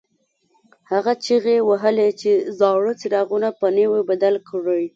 هغه 0.91 1.13
چیغې 1.25 1.57
وهلې 1.69 2.09
چې 2.21 2.31
زاړه 2.59 2.93
څراغونه 3.01 3.49
په 3.59 3.67
نویو 3.77 4.07
بدل 4.09 4.35
کړئ. 4.49 4.83